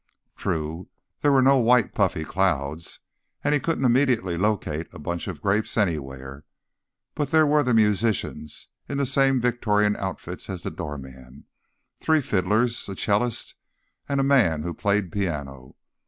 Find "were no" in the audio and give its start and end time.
1.31-1.57